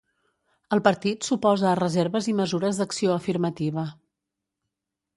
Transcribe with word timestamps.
El 0.77 0.81
partit 0.87 1.27
s'oposa 1.27 1.69
a 1.73 1.75
reserves 1.81 2.31
i 2.33 2.35
mesures 2.41 2.83
d'acció 2.83 3.15
afirmativa. 3.21 3.89